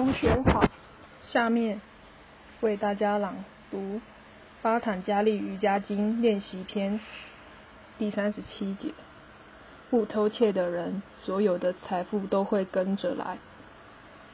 [0.00, 0.64] 同学好，
[1.24, 1.78] 下面
[2.62, 3.76] 为大家朗读
[4.62, 6.98] 《巴坦加利瑜伽经》练习篇
[7.98, 8.94] 第三十七节。
[9.90, 13.36] 不偷窃的人，所有的财富都会跟着来。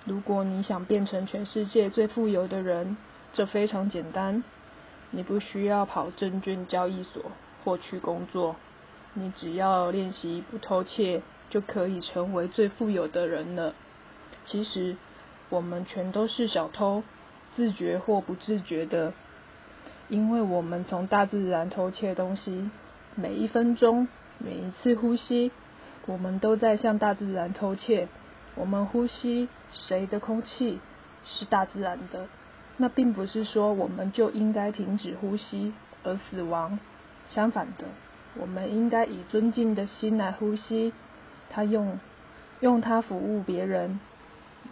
[0.05, 2.97] 如果你想变成全世界最富有的人，
[3.33, 4.45] 这非常简单。
[5.11, 7.33] 你不需要跑证券交易所
[7.65, 8.55] 或去工作，
[9.15, 13.75] 你只要练习不偷窃，就可以成为最富有的人了。
[14.45, 14.95] 其实。
[15.49, 17.03] 我们全都是小偷，
[17.55, 19.13] 自觉或不自觉的，
[20.09, 22.71] 因为我们从大自然偷窃东西。
[23.15, 25.51] 每一分钟，每一次呼吸，
[26.07, 28.09] 我们都在向大自然偷窃。
[28.57, 30.81] 我们呼吸谁的空气
[31.25, 32.27] 是大自然的，
[32.77, 36.79] 那并不是说我们就应该停止呼吸而死亡。
[37.29, 37.85] 相反的，
[38.35, 40.93] 我们应该以尊敬的心来呼吸，
[41.49, 41.99] 他用
[42.61, 43.99] 用它服务别人。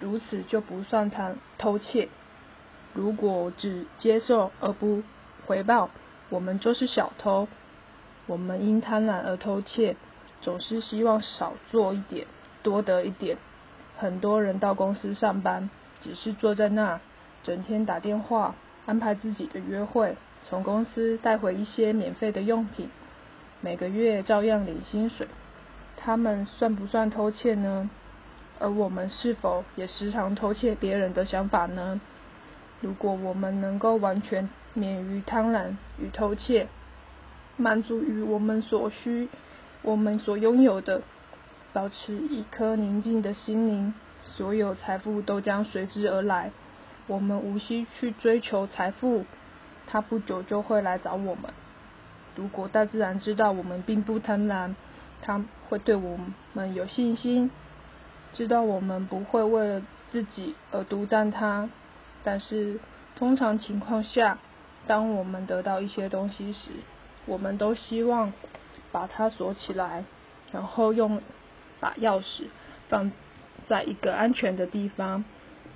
[0.04, 2.10] 如此就不算贪偷窃。
[2.92, 5.02] 如果只接受而不
[5.46, 5.88] 回报，
[6.28, 7.48] 我们就是小偷。
[8.26, 9.96] 我们因贪婪而偷窃，
[10.42, 12.26] 总是希望少做一点，
[12.62, 13.38] 多得一点。
[13.96, 15.70] 很多人到公司上班，
[16.02, 17.00] 只是坐在那，
[17.42, 20.16] 整天打电话，安排自己的约会，
[20.48, 22.90] 从公司带回一些免费的用品，
[23.62, 25.26] 每个月照样领薪水。
[25.96, 27.88] 他们算不算偷窃呢？
[28.58, 32.00] 而我们是否也时常偷窃别人的想法呢？
[32.80, 36.68] 如果我们能够完全免于贪婪与偷窃，
[37.56, 39.28] 满足于我们所需、
[39.82, 41.02] 我们所拥有的，
[41.72, 43.94] 保持一颗宁静的心灵，
[44.24, 46.50] 所有财富都将随之而来。
[47.06, 49.24] 我们无需去追求财富，
[49.86, 51.44] 它不久就会来找我们。
[52.36, 54.74] 如果大自然知道我们并不贪婪，
[55.22, 56.18] 它会对我
[56.52, 57.50] 们有信心。
[58.34, 61.70] 知道我们不会为了自己而独占它，
[62.22, 62.80] 但是
[63.16, 64.38] 通常情况下，
[64.86, 66.70] 当我们得到一些东西时，
[67.26, 68.32] 我们都希望
[68.90, 70.04] 把它锁起来，
[70.52, 71.22] 然后用
[71.78, 72.48] 把钥匙
[72.88, 73.12] 放
[73.68, 75.24] 在一个安全的地方，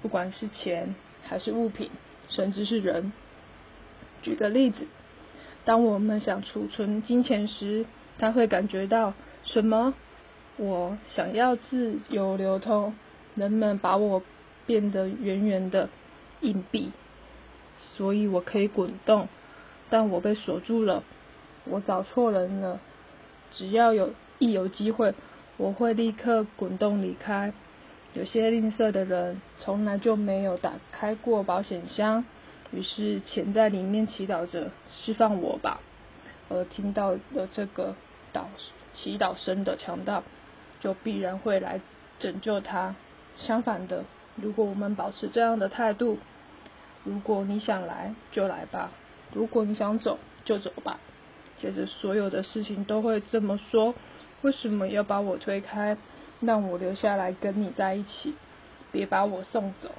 [0.03, 0.94] 不管是钱
[1.25, 1.91] 还是物品，
[2.28, 3.12] 甚至是人。
[4.22, 4.87] 举个例子，
[5.65, 7.87] 当我们想储存金钱时，
[8.19, 9.94] 他会感觉到什么？
[10.58, 12.92] 我想要自由流通，
[13.36, 14.22] 人们把我
[14.66, 15.88] 变得圆圆的
[16.41, 16.91] 硬币，
[17.78, 19.28] 所以我可以滚动，
[19.88, 21.04] 但我被锁住了。
[21.64, 22.80] 我找错人了。
[23.52, 25.14] 只要有一有机会，
[25.58, 27.52] 我会立刻滚动离开。
[28.14, 32.25] 有些吝啬的人从来就没有打开过保险箱，
[32.72, 35.80] 于是潜在里面祈祷着释放我吧。
[36.48, 37.94] 而听到了这个
[38.32, 38.46] 祷
[38.94, 40.25] 祈祷声的强盗。
[40.81, 41.81] 就必然会来
[42.19, 42.94] 拯救他。
[43.37, 44.05] 相反的，
[44.37, 46.19] 如果我们保持这样的态度，
[47.05, 48.91] 如果你想来就来吧，
[49.33, 50.99] 如果你想走就走吧，
[51.61, 53.94] 接着所有的事情都会这么说：
[54.43, 55.97] 为什么要把我推开，
[56.41, 58.34] 让我留下来跟你在一起？
[58.91, 59.91] 别把我送走。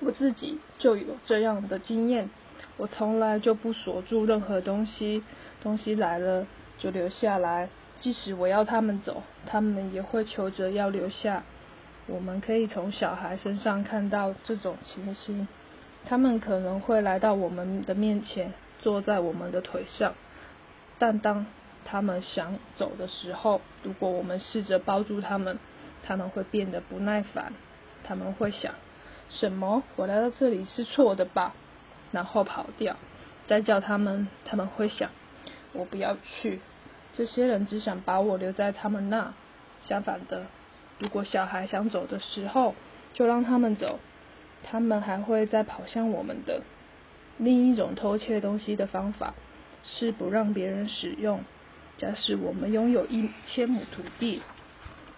[0.00, 2.28] 我自己就有这样的经验，
[2.76, 5.22] 我从来就不锁住任何东西，
[5.62, 6.46] 东西来了
[6.78, 7.68] 就留下来。
[8.00, 11.42] 即使我要他们走，他们也会求着要留下。
[12.06, 15.48] 我们可以从小孩身上看到这种情形，
[16.04, 20.12] 他们可能会来到我们的面前，坐在我们的腿上，
[20.98, 21.46] 但当
[21.86, 25.58] 他们想走的时候，如果我们试着抱住他们，
[26.02, 27.54] 他们会变得不耐烦。
[28.06, 28.74] 他们会想：
[29.30, 29.82] 什么？
[29.96, 31.54] 我来到这里是错的吧？
[32.12, 32.96] 然后跑掉。
[33.46, 35.10] 再叫他们，他们会想：
[35.72, 36.60] 我不要去。
[37.14, 39.32] 这些人只想把我留在他们那。
[39.86, 40.46] 相反的，
[40.98, 42.74] 如果小孩想走的时候，
[43.12, 44.00] 就让他们走，
[44.62, 46.62] 他们还会再跑向我们的。
[47.36, 49.34] 另一种偷窃东西的方法
[49.84, 51.40] 是不让别人使用。
[51.98, 54.42] 假使我们拥有一千亩土地，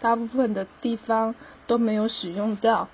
[0.00, 1.34] 大部分的地方
[1.66, 2.88] 都没有使用到。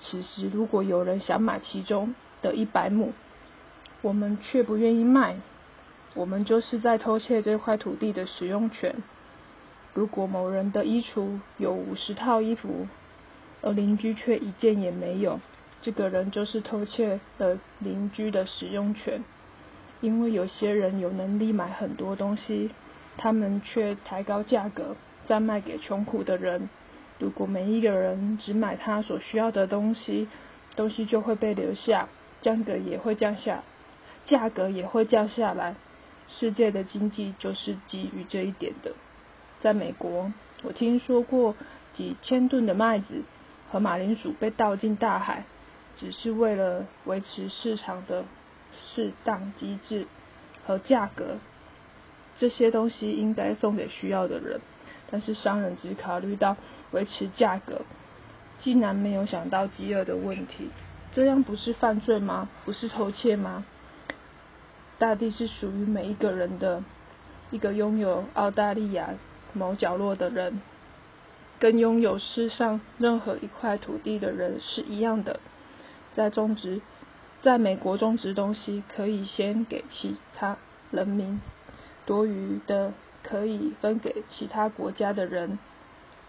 [0.00, 3.12] 此时，如果有人想买其中的一百亩，
[4.02, 5.36] 我们却不愿意卖。
[6.14, 8.94] 我们就是在偷窃这块土地的使用权。
[9.94, 12.86] 如果某人的衣橱有五十套衣服，
[13.60, 15.40] 而邻居却一件也没有，
[15.80, 19.22] 这个人就是偷窃了邻居的使用权。
[20.00, 22.70] 因为有些人有能力买很多东西，
[23.16, 26.68] 他们却抬高价格再卖给穷苦的人。
[27.18, 30.26] 如果每一个人只买他所需要的东西，
[30.74, 32.08] 东西就会被留下，
[32.40, 33.62] 价格也会降下，
[34.26, 35.76] 价格也会降下来。
[36.38, 38.92] 世界的经济就是基于这一点的。
[39.60, 40.32] 在美国，
[40.62, 41.54] 我听说过
[41.94, 43.22] 几千吨的麦子
[43.70, 45.44] 和马铃薯被倒进大海，
[45.96, 48.24] 只是为了维持市场的
[48.74, 50.06] 适当机制
[50.66, 51.36] 和价格。
[52.38, 54.60] 这些东西应该送给需要的人，
[55.10, 56.56] 但是商人只考虑到
[56.90, 57.82] 维持价格，
[58.58, 60.70] 竟然没有想到饥饿的问题。
[61.12, 62.48] 这样不是犯罪吗？
[62.64, 63.64] 不是偷窃吗？
[65.02, 66.80] 大地是属于每一个人的，
[67.50, 69.08] 一个拥有澳大利亚
[69.52, 70.60] 某角落的人，
[71.58, 75.40] 跟拥有世上任何一块土地的人是一样的。
[76.14, 76.80] 在种植，
[77.42, 80.56] 在美国种植东西，可以先给其他
[80.92, 81.40] 人民。
[82.06, 82.92] 多余的
[83.24, 85.58] 可以分给其他国家的人。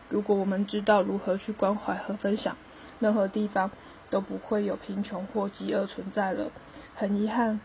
[0.10, 2.58] 如果我们知道如何去关怀和分享，
[3.00, 3.70] 任何地方
[4.10, 6.50] 都不会有贫穷或饥饿存在了。
[6.96, 7.60] 很遗憾，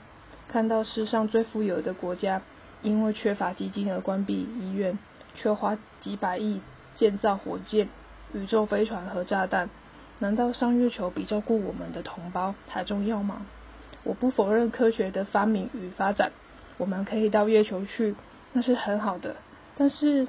[0.51, 2.43] 看到世上最富有的国家
[2.83, 4.99] 因为缺乏基金而关闭医院，
[5.35, 6.61] 却花几百亿
[6.97, 7.89] 建造火箭、
[8.33, 9.69] 宇宙飞船和炸弹。
[10.21, 13.47] 难道上月球比照顾我们的同胞还重要吗？
[14.05, 16.33] 我不否认科学的发明与发展。
[16.77, 18.15] 我们可以到月球去，
[18.53, 19.37] 那是很好的。
[19.77, 20.29] 但是，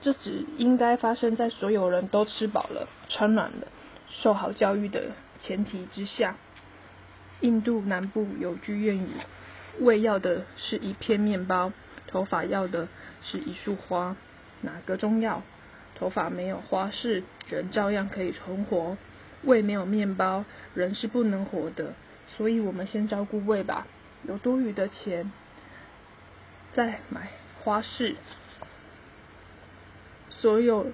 [0.00, 3.66] 这只应该发生在所有人都吃饱了、穿暖了、
[4.08, 5.02] 受好教育的
[5.40, 6.36] 前提之下。
[7.40, 9.08] 印度南部有句谚语
[9.80, 11.72] ：“胃要的是一片面包，
[12.06, 12.88] 头发要的
[13.22, 14.16] 是一束花。”
[14.62, 15.42] 哪个重要？
[15.94, 18.96] 头发没有花式，人照样可以存活；
[19.42, 20.44] 胃没有面包，
[20.74, 21.94] 人是不能活的。
[22.36, 23.86] 所以我们先照顾胃吧。
[24.24, 25.30] 有多余的钱。
[26.74, 27.28] 再买
[27.62, 28.16] 花饰。
[30.30, 30.92] 所有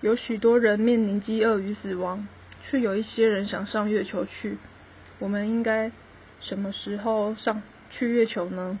[0.00, 2.26] 有许多人面临饥饿与死亡，
[2.68, 4.58] 却有一些人想上月球去。
[5.22, 5.92] 我们应该
[6.40, 8.76] 什么时候上去月球呢？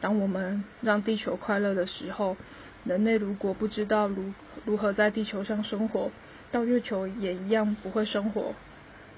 [0.00, 2.36] 当我们让地球快乐的时候，
[2.82, 4.32] 人类如果不知道如
[4.64, 6.10] 如何在地球上生活，
[6.50, 8.54] 到月球也一样不会生活。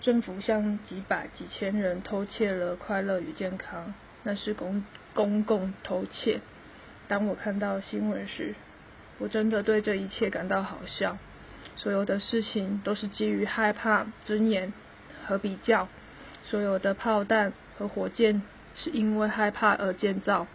[0.03, 3.95] 政府向几百几千人偷窃了快乐与健康。
[4.23, 4.85] 那是公
[5.15, 6.41] 公共偷窃。
[7.09, 8.55] 当我看到新闻时，
[9.17, 11.17] 我真的对这一切感到好笑。
[11.77, 14.75] 所有的事情都是基于害怕、尊严
[15.27, 15.89] 和比较。
[16.51, 18.43] 所有的炮弹和火箭
[18.75, 20.49] 是因为害怕而建造。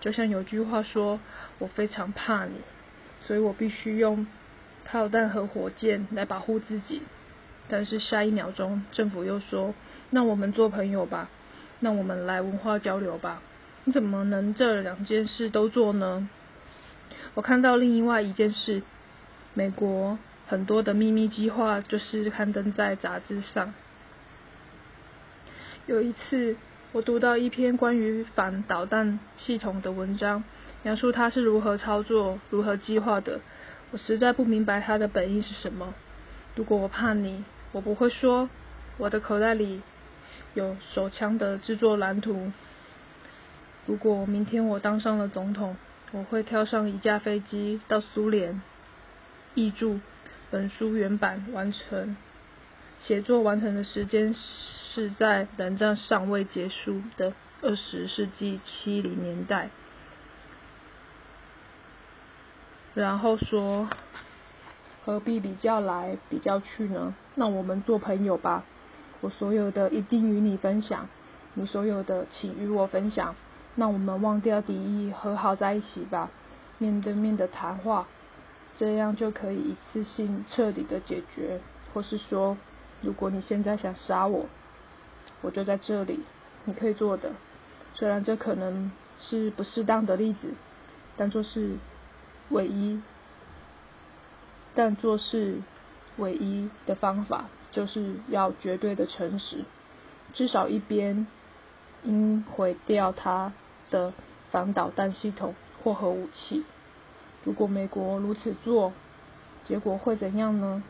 [0.00, 1.20] 就像有句话说
[1.60, 2.54] ：“我非常怕你，
[3.20, 4.26] 所以我必须用
[4.84, 7.02] 炮弹和火箭来保护自己。”
[7.70, 9.72] 但是下一秒钟，政府又说
[10.10, 11.30] ：“那我们做朋友吧。”
[11.78, 13.40] 那我们来文化交流吧。
[13.84, 16.28] 你怎么能这两件事都做呢？
[17.34, 18.82] 我看到另外一件事，
[19.54, 23.74] 美国很多的秘密计划就是刊登在杂志上。
[25.86, 26.56] 有一次，
[26.90, 30.42] 我读到一篇关于反导弹系统的文章，
[30.82, 33.40] 描述它是如何操作、如何计划的。
[33.92, 35.94] 我实在不明白它的本意是什么。
[36.56, 38.50] 如果我怕你，我不会说
[38.98, 39.80] 我的口袋里。
[40.54, 42.50] 有手枪的制作蓝图。
[43.84, 45.76] 如果明天我当上了总统，
[46.12, 48.60] 我会跳上一架飞机到苏联。
[49.54, 50.00] 译注：
[50.50, 52.16] 本书原版完成
[53.06, 57.32] 写作完成的时间是在冷战尚未结束的
[57.62, 59.70] 二十世纪七零年代。
[62.94, 63.88] 然后说，
[65.04, 67.14] 何必比较来比较去呢？
[67.36, 68.64] 那我们做朋友吧。
[69.20, 71.08] 我所有的一定与你分享，
[71.54, 73.36] 你所有的请与我分享。
[73.76, 76.28] 那我们忘掉敌意，和好在一起吧。
[76.78, 78.08] 面对面的谈话，
[78.76, 81.60] 这样就可以一次性彻底的解决。
[81.94, 82.56] 或是说，
[83.02, 84.46] 如果你现在想杀我，
[85.42, 86.20] 我就在这里，
[86.64, 87.32] 你可以做的。
[87.94, 90.54] 虽然这可能是不适当的例子，
[91.16, 91.76] 但做是
[92.50, 93.00] 唯一，
[94.74, 95.60] 但做是
[96.16, 97.46] 唯一的方法。
[97.72, 99.62] 就是要绝对的诚实，
[100.32, 101.26] 至少一边
[102.04, 103.52] 应毁掉他
[103.90, 104.14] 的
[104.50, 106.64] 反导弹系统或核武器。
[107.44, 108.94] 如果美国如此做，
[109.66, 110.82] 结果会怎样呢？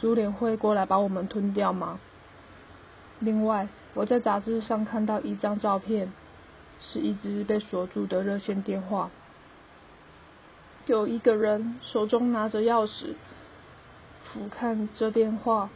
[0.00, 1.98] 苏联会过来把我们吞掉吗？
[3.18, 6.12] 另外，我在杂志上看到一张照片，
[6.80, 9.10] 是一只被锁住的热线电话，
[10.86, 13.14] 有一个人手中拿着钥匙。
[14.30, 15.70] 俯瞰这电话，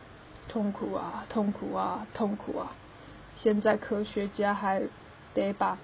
[0.49, 2.73] 痛苦啊，痛苦啊，痛苦啊！
[3.35, 4.83] 现在科学家还
[5.33, 5.79] 得把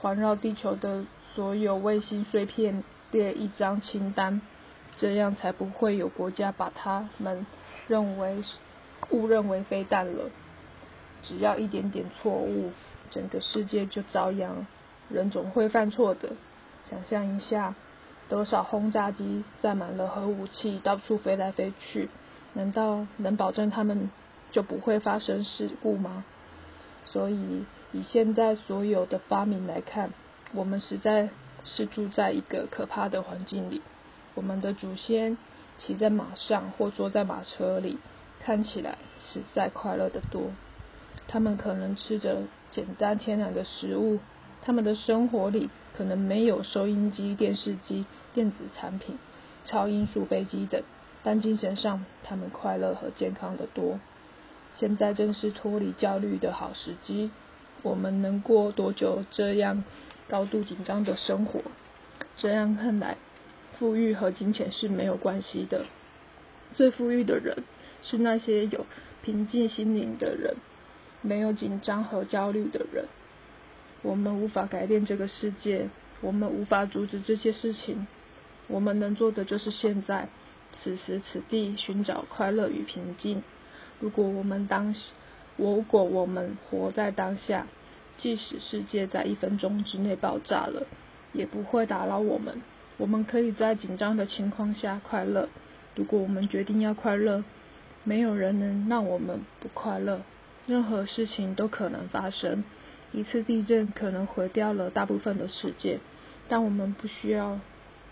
[0.00, 4.42] 环绕地球的所有卫星碎片列一张清单，
[4.98, 7.46] 这样才不会有国家把他们
[7.86, 8.42] 认为
[9.10, 10.30] 误认为飞弹了。
[11.22, 12.72] 只要一点点错误，
[13.10, 14.66] 整个世界就遭殃。
[15.08, 16.32] 人总会犯错的，
[16.84, 17.74] 想象一下。
[18.28, 22.10] 多少轰炸机载满了核武器，到处飞来飞去，
[22.52, 24.10] 难道能保证他们
[24.50, 26.26] 就不会发生事故吗？
[27.06, 30.12] 所以，以现在所有的发明来看，
[30.52, 31.30] 我们实在
[31.64, 33.80] 是住在一个可怕的环境里。
[34.38, 35.36] 我们的祖先
[35.80, 37.98] 骑在马上或坐在马车里，
[38.38, 40.52] 看起来实在快乐得多。
[41.26, 44.20] 他们可能吃着简单天然的食物，
[44.62, 49.18] 他们的生活里可能没有收音机、电视机、电子产品、
[49.64, 50.84] 超音速飞机等，
[51.24, 53.98] 但精神上他们快乐和健康的多。
[54.78, 57.32] 现在正是脱离焦虑的好时机。
[57.82, 59.82] 我们能过多久这样
[60.28, 61.60] 高度紧张的生活？
[62.36, 63.16] 这样看来，
[63.78, 65.84] 富裕和金钱是没有关系的。
[66.74, 67.56] 最富裕的人
[68.02, 68.86] 是那些有
[69.22, 70.56] 平静心灵的人，
[71.22, 73.04] 没有紧张和焦虑的人。
[74.02, 75.88] 我们无法改变这个世界，
[76.20, 78.06] 我们无法阻止这些事情。
[78.66, 80.28] 我们能做的就是现在，
[80.80, 83.42] 此时此地寻找快乐与平静。
[83.98, 84.94] 如果我们当，
[85.56, 87.66] 如果我们活在当下，
[88.18, 90.86] 即使世界在一分钟之内爆炸了，
[91.32, 92.60] 也不会打扰我们。
[92.98, 95.48] 我们可以在紧张的情况下快乐。
[95.94, 97.44] 如果我们决定要快乐，
[98.04, 100.22] 没有人能让我们不快乐。
[100.66, 102.64] 任何事情都可能发生，
[103.12, 106.00] 一次地震可能毁掉了大部分的世界，
[106.48, 107.60] 但我们不需要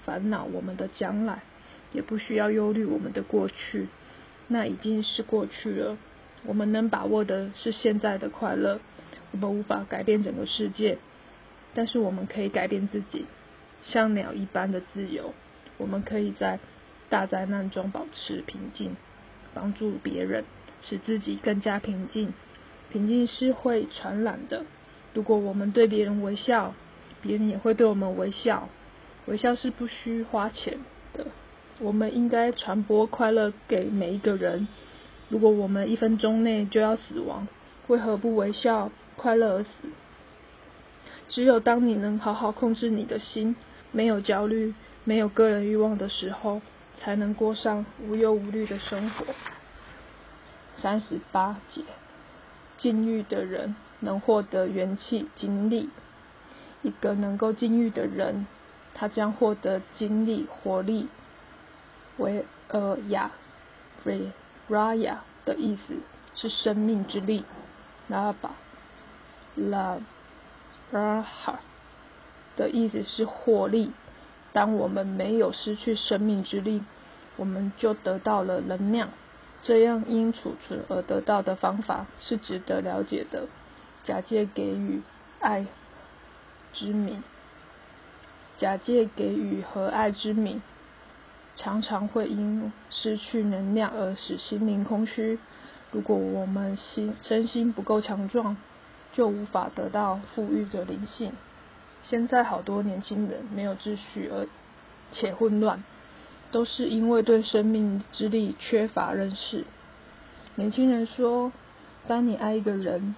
[0.04, 1.42] 烦恼我们的将来，
[1.92, 3.88] 也不需要忧虑我们的过去。
[4.48, 5.98] 那已经是过去了。
[6.44, 8.78] 我们能把握的是现在的快乐。
[9.32, 10.98] 我们无法改变整个世界，
[11.74, 13.26] 但是我们可以改变自己，
[13.90, 15.34] 像鸟一般的自由。
[15.78, 16.58] 我们可以在
[17.08, 18.96] 大灾难中保持平静，
[19.52, 20.44] 帮助别人，
[20.82, 22.32] 使自己更加平静。
[22.90, 24.64] 平静是会传染的。
[25.12, 26.74] 如果我们对别人微笑，
[27.20, 28.68] 别人也会对我们微笑。
[29.26, 30.78] 微笑是不需花钱
[31.12, 31.26] 的。
[31.78, 34.68] 我们应该传播快乐给每一个人。
[35.28, 37.48] 如果我们一分钟内就要死亡，
[37.88, 39.68] 为何不微笑、快乐而死？
[41.28, 43.56] 只有当你能好好控制你的心，
[43.96, 44.74] 没有焦虑、
[45.04, 46.60] 没有个人欲望的时候，
[47.00, 49.24] 才能过上无忧无虑的生活。
[50.76, 51.80] 三十八节，
[52.76, 55.88] 禁欲的人能获得元气、精力。
[56.82, 58.46] 一个能够禁欲的人，
[58.92, 61.08] 他将获得精力、活力。
[62.18, 63.30] 维尔亚
[64.04, 64.30] （Ray
[64.68, 65.94] Raya） 的意思
[66.34, 67.46] 是生命之力
[68.10, 68.50] ，Lava
[69.54, 69.96] La
[70.92, 71.56] Raha
[72.56, 73.92] 的意思是获利。
[74.52, 76.82] 当我们没有失去生命之力，
[77.36, 79.10] 我们就得到了能量。
[79.62, 83.46] 这样因储存而得到的方法是值得了解的。
[84.04, 85.02] 假借给予
[85.40, 85.66] 爱
[86.72, 87.22] 之名，
[88.58, 90.62] 假借给予和爱之名。
[91.56, 95.38] 常常会因失去能量而使心灵空虚。
[95.90, 98.56] 如果我们心身心不够强壮，
[99.12, 101.32] 就无法得到富裕的灵性。
[102.08, 104.46] 现在好多年轻人没有秩序而
[105.12, 105.82] 且混乱，
[106.52, 109.64] 都是因为对生命之力缺乏认识。
[110.54, 111.52] 年轻人说
[112.06, 113.14] ：“当你爱一个人，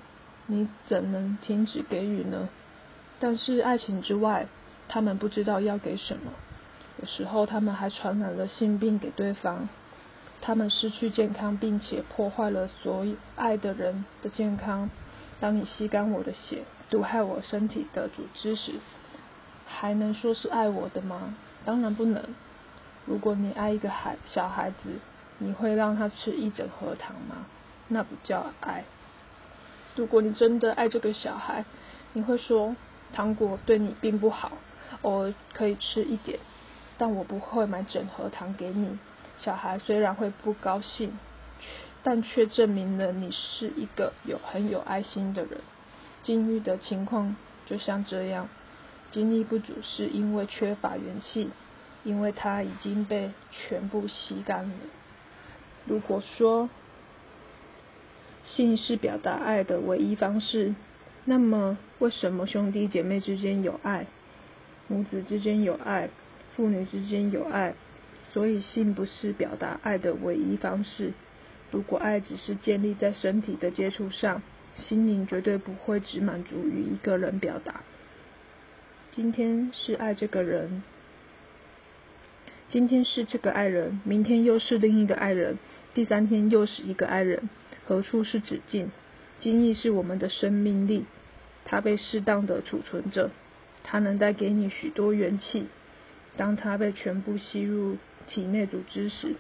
[0.47, 2.49] 你怎能停止给予呢？”
[3.21, 4.47] 但是爱情之外，
[4.89, 6.33] 他们不知道要给什么。
[7.01, 9.69] 有时候，他们还传染了性病给对方。
[10.41, 14.89] 他们失去健康，并且破坏了所有爱的人的健康。
[15.41, 18.75] 当你吸干我的血，毒害我身体的组织时，
[19.67, 21.35] 还能说是爱我的吗？
[21.65, 22.25] 当然不能。
[23.07, 24.77] 如果你爱一个孩小孩子，
[25.39, 27.47] 你会让他吃一整盒糖吗？
[27.89, 28.85] 那不叫爱。
[29.97, 31.65] 如果你真的爱这个小孩，
[32.13, 32.77] 你会说
[33.13, 34.53] 糖果对你并不好，
[35.03, 36.39] 偶尔可以吃一点。
[36.99, 38.99] 但我不会买整盒糖给你。
[39.39, 41.17] 小孩虽然会不高兴，
[42.11, 45.61] 但却证明了你是一个有很有爱心的人。
[46.23, 47.37] 禁欲的情况
[47.67, 48.49] 就像这样，
[49.11, 51.51] 精力不足是因为缺乏元气，
[52.05, 54.75] 因为它已经被全部吸干了。
[55.85, 56.71] 如果说
[58.47, 60.75] 性是表达爱的唯一方式，
[61.27, 64.07] 那么为什么兄弟姐妹之间有爱，
[64.87, 66.09] 母子之间有爱？
[66.57, 67.75] 父女之间有爱，
[68.33, 71.13] 所以性不是表达爱的唯一方式。
[71.71, 74.43] 如果爱只是建立在身体的接触上，
[74.75, 77.83] 心灵绝对不会只满足于一个人表达。
[79.13, 80.83] 今天是爱这个人，
[82.69, 85.59] 今天是这个爱人，明天又是另一个爱人，
[85.95, 87.49] 第三天又是一个爱人。
[87.87, 88.91] 何处是止境？
[89.41, 91.05] 精力是我们的生命力，
[91.65, 93.31] 它被适当的储存着，
[93.83, 95.67] 它能带给你许多元气。
[96.37, 97.97] 当它被全部吸入
[98.27, 99.35] 体内组织时，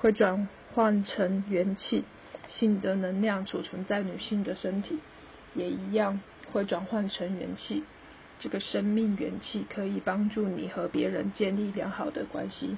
[0.00, 2.04] 会转换成元气，
[2.48, 4.98] 性的能量储存在女性的身体，
[5.54, 6.20] 也一样
[6.52, 7.84] 会转换成元气。
[8.40, 12.76] 这个生命元气可以帮助你和别人建立良好的关系。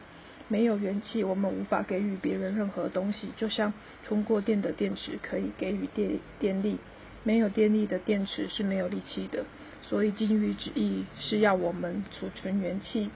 [0.49, 3.31] 没有元气，我们无法给予别人任何东西。
[3.37, 3.73] 就像
[4.07, 6.79] 充过电的电池可以给予电电力，
[7.25, 9.45] 没有电力的电池是没有力气的。
[9.83, 13.11] 所以禁欲之意是要我们储存元气。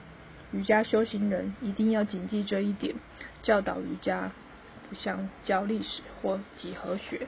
[0.51, 2.95] 瑜伽修行人一定要谨记这一点。
[3.43, 4.31] 教导瑜伽
[4.95, 7.27] 像教历史或几何学，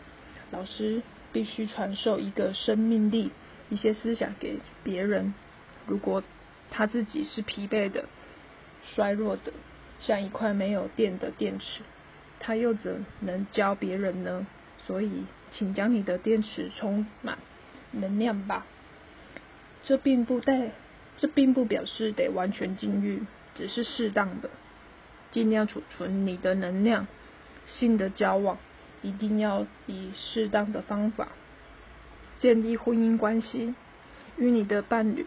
[0.51, 1.01] 老师
[1.32, 3.32] 必须传授一个生命力、
[3.70, 5.34] 一些思想给别人。
[5.86, 6.24] 如果
[6.72, 8.05] 他自己是疲惫的、
[8.96, 9.53] 衰弱的，
[10.00, 11.82] 像一块没有电的电池，
[12.39, 14.46] 他又怎能教别人呢？
[14.86, 17.38] 所以，请将你的电池充满
[17.91, 18.65] 能量吧。
[19.86, 20.72] 这并不代，
[21.17, 23.24] 这并不表示得完全禁欲，
[23.55, 24.50] 只是适当的，
[25.32, 27.08] 尽量储存你的能量。
[27.67, 28.58] 性的交往
[29.01, 31.29] 一定要以适当的方法
[32.39, 33.74] 建立婚姻关系，
[34.38, 35.25] 与你的伴侣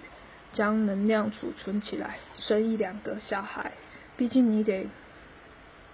[0.53, 3.73] 将能量储存起来，生一两个小孩。
[4.17, 4.87] 毕竟你得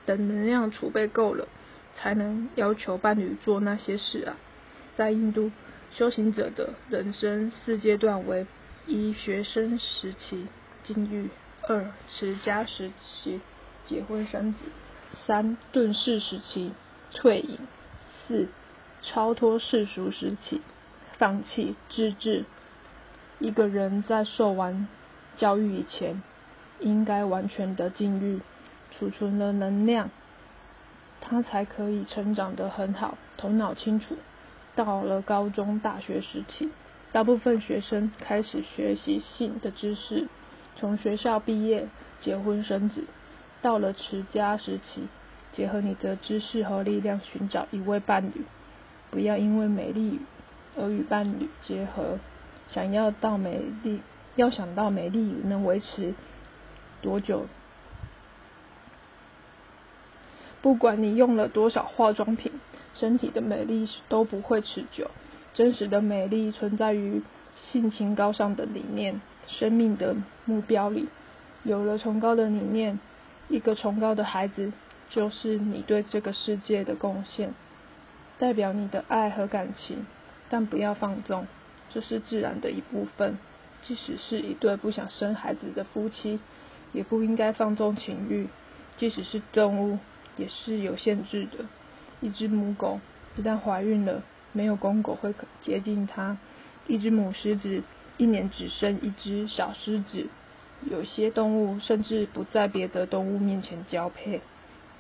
[0.07, 1.49] 等能量储备够了，
[1.97, 4.37] 才能要求伴侣做那些事啊。
[4.97, 5.51] 在印度。
[5.95, 8.47] 修行者的人生四阶段为：
[8.87, 10.47] 一、学生时期
[10.85, 11.29] 禁欲；
[11.69, 13.43] 二、持家时期
[13.85, 14.59] 结婚生子；
[15.15, 16.73] 三、遁世时期
[17.13, 17.57] 退隐；
[18.27, 18.49] 四、
[19.03, 20.61] 超脱世俗时期
[21.19, 22.45] 放弃自治。
[23.39, 24.89] 一个人在受完
[25.37, 26.23] 教育以前，
[26.81, 28.41] 应该完全的禁欲，
[28.91, 30.11] 储存了能量，
[31.21, 34.17] 他才可以成长得很好，头脑清楚。
[34.75, 36.71] 到了高中、大学时期，
[37.13, 40.29] 大部分学生开始学习性的知识。
[40.77, 41.89] 从学校毕业，
[42.21, 43.05] 结婚生子。
[43.63, 45.07] 到了持家时期，
[45.55, 48.45] 结合你的知识和力量，寻找一位伴侣。
[49.11, 50.21] 不要因为美丽
[50.77, 52.19] 而与伴侣结合。
[52.69, 54.01] 想要到美丽，
[54.37, 56.15] 要想到美丽能维持
[57.01, 57.47] 多久？
[60.61, 62.53] 不管你用了多少化妆品。
[62.95, 65.11] 身体的美丽都不会持久，
[65.55, 67.23] 真实的美丽存在于
[67.57, 71.09] 性情高尚的理念、生命的目标里。
[71.63, 73.01] 有了崇高的理念，
[73.49, 74.73] 一个崇高的孩子
[75.11, 77.55] 就是你对这个世界的贡献，
[78.39, 80.07] 代表你的爱和感情。
[80.49, 81.47] 但不要放纵，
[81.89, 83.39] 这是自然的一部分。
[83.83, 86.39] 即使是一对不想生孩子的夫妻，
[86.93, 88.49] 也不应该放纵情欲。
[88.99, 89.99] 即使是动物，
[90.37, 91.65] 也是有限制的。
[92.21, 93.01] 一只母狗
[93.37, 96.37] 一旦怀孕了，没有公狗会接近它。
[96.87, 97.83] 一只母狮子
[98.19, 100.27] 一年只生一只小狮子。
[100.91, 104.41] 有些动物甚至不在别的动物面前交配，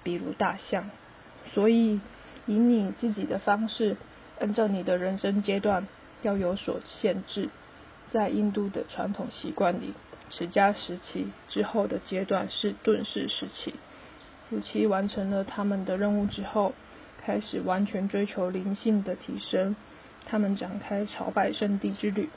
[0.02, 0.90] 比如大象。
[1.52, 2.00] 所以，
[2.46, 3.96] 以你自己的方式，
[4.40, 5.86] 按照你的人生阶段，
[6.22, 7.48] 要有所限制。
[8.10, 9.94] 在印度的传统习惯里，
[10.30, 13.74] 持家时期之后的阶段是遁世时期。
[14.48, 16.74] 夫妻完成了他们的任务之后。
[17.24, 19.76] 开始完全追求灵性的提升，
[20.26, 22.28] 他们展开朝拜圣地之旅，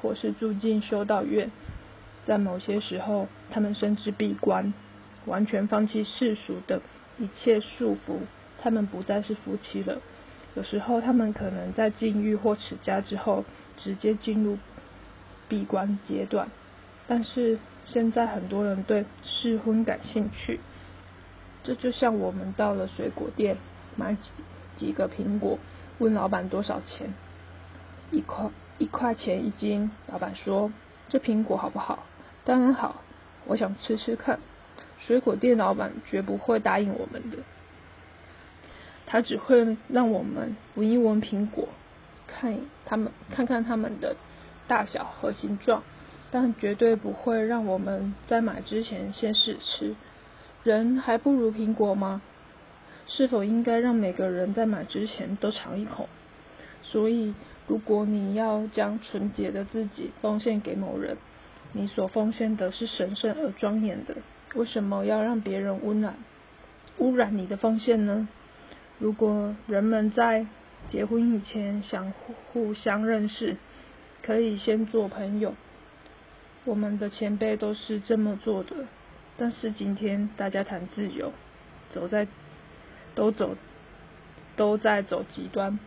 [0.00, 1.50] 或是住进修道院。
[2.28, 4.74] 在某些时候，他们甚至闭关，
[5.24, 6.82] 完全放弃世俗的
[7.18, 8.20] 一切束缚。
[8.60, 9.98] 他们不再是夫妻了。
[10.54, 13.44] 有时候，他们可能在禁欲或持家之后，
[13.78, 14.58] 直接进入
[15.48, 16.48] 闭关阶段。
[17.06, 20.60] 但是现在，很多人对试婚感兴趣。
[21.64, 23.56] 这就像我们到了水果店。
[23.96, 24.30] 买几
[24.76, 25.58] 几个苹果，
[25.98, 27.12] 问老板多少钱？
[28.12, 29.90] 一块一块钱一斤。
[30.06, 30.70] 老板说
[31.10, 32.04] ：“这苹果好不好
[32.48, 33.02] ？”“当然好，
[33.44, 34.38] 我想吃吃看。”
[35.06, 37.36] 水果店老板绝不会答应我们的，
[39.04, 41.68] 他只会让我们闻一闻苹果，
[42.26, 44.16] 看他们看看他们的
[44.66, 45.82] 大小和形状，
[46.30, 49.94] 但绝对不会让我们在买之前先试吃。
[50.64, 52.22] 人还不如苹果吗？
[53.06, 56.08] 是否应该让每个人在买之前都尝一口？
[56.82, 57.34] 所以，
[57.66, 61.18] 如果你要将纯洁的自己奉献给某人，
[61.72, 64.16] 你所奉献的是神圣而庄严的。
[64.54, 66.14] 为什么要让别人污染
[66.98, 68.28] 污染你的奉献呢？
[68.98, 70.46] 如果人们在
[70.88, 72.12] 结婚以前想
[72.52, 73.56] 互相认识，
[74.22, 75.54] 可以先做朋友。
[76.64, 78.86] 我们的前辈都是这么做的。
[79.36, 81.32] 但是今天大家谈自由，
[81.90, 82.26] 走在。
[83.14, 83.56] 都走，
[84.54, 85.80] 都在走极端。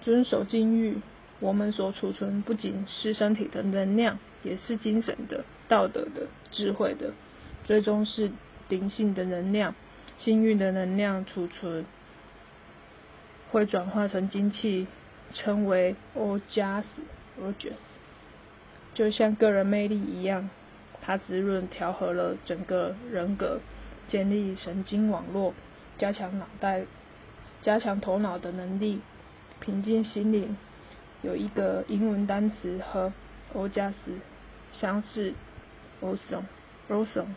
[0.00, 0.96] 遵守禁欲，
[1.42, 7.12] 我们所储存不仅是身体的能量，也是精神的、道德的、智慧的，
[7.64, 8.30] 最终是
[8.68, 9.74] 灵性的能量。
[10.20, 11.84] 幸运的能量储存
[13.50, 14.86] 会转化成精气，
[15.34, 16.86] 称为 o j a s
[17.40, 17.78] o j a s
[18.94, 20.48] 就像个人魅力一样，
[21.00, 23.58] 它滋润调和了整个人格，
[24.08, 25.54] 建立神经网络，
[25.98, 26.84] 加强脑袋，
[27.62, 29.00] 加强头脑的能力，
[29.58, 30.56] 平静心灵。
[31.22, 33.12] 有一个英文单词和
[33.54, 33.94] o j a s
[34.74, 35.34] 相似
[36.00, 36.42] o s o
[36.88, 37.34] n o s o n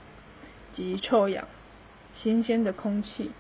[0.74, 1.48] 即臭氧。
[2.18, 3.32] 新鲜的空气，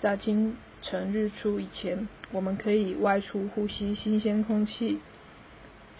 [0.00, 5.00] 在清晨日出以前，我们可以外出呼吸新鲜空气。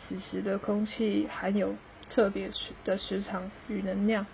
[0.06, 1.74] 此时的空气含有
[2.08, 2.48] 特别
[2.84, 4.24] 的磁场与能量，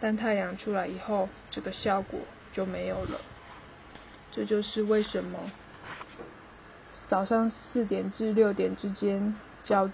[0.00, 2.20] 但太阳出来以后，这个效果
[2.52, 3.20] 就没有了。
[4.30, 5.50] 这就是为什么
[7.08, 9.90] 早上四点至六点之间叫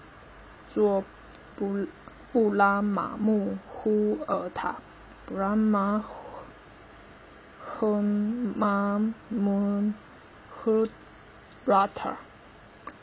[0.73, 1.03] 做
[1.55, 1.87] 布
[2.31, 4.75] 布拉马穆呼尔塔
[5.25, 6.03] 布拉马。
[7.81, 9.93] Moon
[11.65, 12.13] Rata，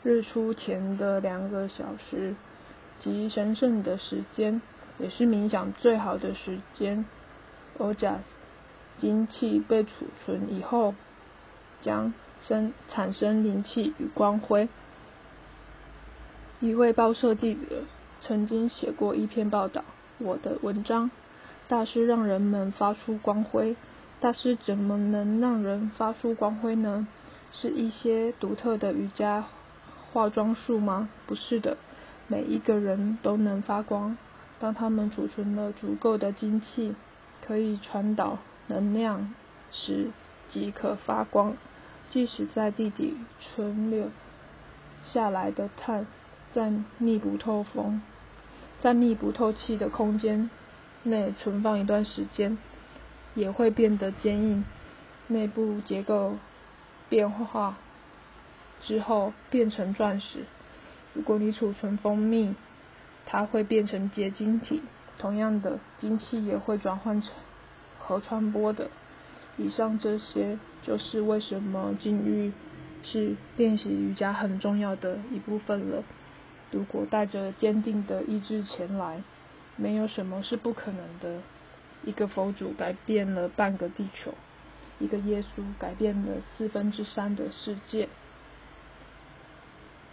[0.01, 2.33] 日出前的两个小时，
[2.99, 4.59] 即神圣的时间，
[4.97, 7.05] 也是冥想最好的时间。
[7.77, 8.21] Ojas，
[8.97, 10.95] 精气被储存以后，
[11.83, 12.11] 将
[12.47, 14.67] 生产生灵气与光辉。
[16.59, 17.83] 一位报社记者
[18.21, 19.83] 曾经写过一篇报道，
[20.19, 21.09] 我的文章，
[21.67, 23.75] 大师让人们发出光辉。
[24.19, 27.07] 大师怎么能让人发出光辉呢？
[27.51, 29.45] 是一些独特的瑜伽
[30.11, 31.09] 化妆术吗？
[31.25, 31.77] 不是的，
[32.27, 34.15] 每一个人都能发光。
[34.59, 36.93] 当他们储存了足够的精气，
[37.45, 39.33] 可以传导能量
[39.71, 40.11] 时，
[40.49, 41.55] 即可发光。
[42.11, 44.11] 即使在地底存留
[45.03, 46.05] 下来的碳，
[46.53, 48.03] 在密不透风、
[48.83, 50.51] 在密不透气的空间
[51.01, 52.59] 内存放一段时间。
[53.33, 54.65] 也会变得坚硬，
[55.27, 56.35] 内部结构
[57.07, 57.77] 变化
[58.81, 60.43] 之后变成钻石。
[61.13, 62.55] 如果你储存蜂蜜，
[63.25, 64.83] 它会变成结晶体。
[65.17, 67.31] 同样的，精气也会转换成
[67.99, 68.89] 和传播的。
[69.55, 72.51] 以上这些就是为什么禁欲
[73.03, 76.03] 是练习瑜伽很重要的一部分了。
[76.71, 79.21] 如果带着坚定的意志前来，
[79.75, 81.41] 没有什么是不可能的。
[82.03, 84.33] 一个佛祖改变了半个地球，
[84.99, 88.09] 一个耶稣改变了四分之三的世界。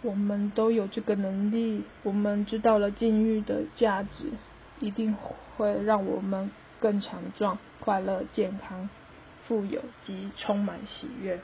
[0.01, 4.31] 我们都有这个能力，我们知道了禁欲的价值，
[4.79, 5.13] 一定
[5.57, 8.87] 会让我们更强壮、快乐、健康、
[9.49, 11.39] 富有及充满喜悦。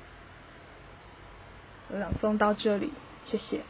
[1.89, 2.94] 朗诵到这里，
[3.26, 3.62] 谢谢。